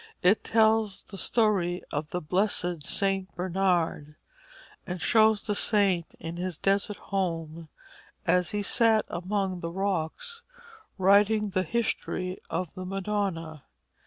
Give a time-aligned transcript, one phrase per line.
[0.23, 3.31] It tells the story of the blessed St.
[3.35, 4.15] Bernard,
[4.87, 7.69] and shows the saint in his desert home,
[8.25, 10.41] as he sat among the rocks
[10.97, 13.65] writing the history of the Madonna.